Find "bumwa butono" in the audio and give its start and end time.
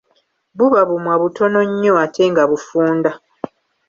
0.89-1.59